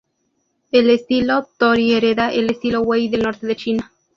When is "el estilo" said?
0.71-1.47, 2.33-2.81